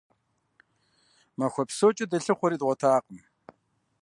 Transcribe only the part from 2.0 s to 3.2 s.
дылъыхъуэри дгъуэтакъым.